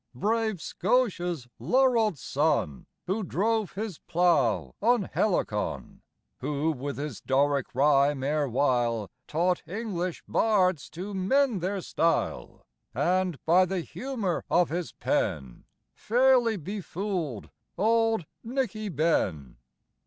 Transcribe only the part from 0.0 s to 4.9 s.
brave Scotia's laurel'd son Who drove his plough